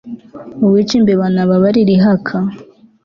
uwica 0.65 0.93
imbeba 0.99 1.25
ntababarira 1.33 1.91
ihaka 1.97 2.35